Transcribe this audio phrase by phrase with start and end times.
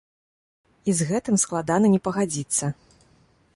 [0.93, 2.65] І з гэтым складана не пагадзіцца!